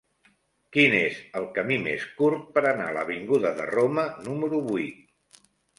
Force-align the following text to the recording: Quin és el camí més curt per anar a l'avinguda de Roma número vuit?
Quin 0.77 0.95
és 0.99 1.19
el 1.41 1.45
camí 1.59 1.77
més 1.85 2.07
curt 2.23 2.49
per 2.57 2.65
anar 2.73 2.89
a 2.91 2.97
l'avinguda 2.99 3.55
de 3.61 3.71
Roma 3.77 4.11
número 4.29 4.67
vuit? 4.73 5.43